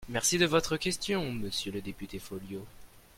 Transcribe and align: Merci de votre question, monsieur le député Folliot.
Merci 0.09 0.39
de 0.39 0.47
votre 0.47 0.77
question, 0.77 1.31
monsieur 1.31 1.71
le 1.71 1.79
député 1.79 2.17
Folliot. 2.17 2.65